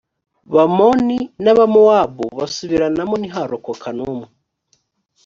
bamoni 0.53 1.17
n’abamowabu 1.43 2.25
basubiranamo 2.37 3.15
ntiharokoka 3.21 3.87
n’umwe 3.97 4.27